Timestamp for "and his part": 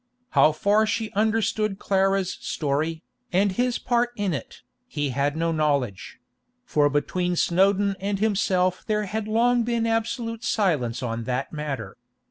3.31-4.09